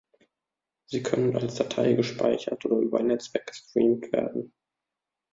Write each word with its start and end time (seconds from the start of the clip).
Sie 0.87 1.03
können 1.03 1.37
als 1.37 1.53
Datei 1.53 1.93
gespeichert 1.93 2.65
oder 2.65 2.77
über 2.77 2.97
ein 2.97 3.05
Netzwerk 3.05 3.45
gestreamt 3.45 4.11
werden. 4.11 4.51